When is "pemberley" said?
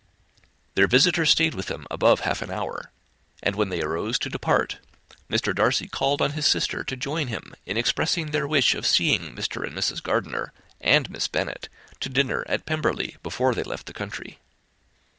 12.65-13.17